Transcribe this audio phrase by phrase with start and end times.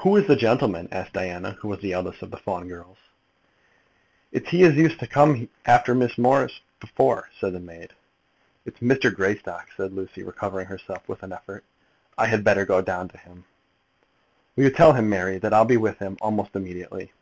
[0.00, 4.28] "Who is the gentleman?" asked Diana, who was the eldest of the Fawn girls present.
[4.44, 7.94] "It's he as used to come after Miss Morris before," said the maid.
[8.66, 9.14] "It is Mr.
[9.14, 11.64] Greystock," said Lucy, recovering herself with an effort.
[12.18, 13.46] "I had better go down to him.
[14.56, 17.12] Will you tell him, Mary, that I'll be with him almost immediately?"